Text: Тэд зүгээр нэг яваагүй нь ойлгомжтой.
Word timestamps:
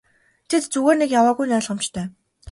Тэд 0.49 0.63
зүгээр 0.73 0.97
нэг 0.99 1.09
яваагүй 1.19 1.45
нь 1.47 1.55
ойлгомжтой. 1.57 2.05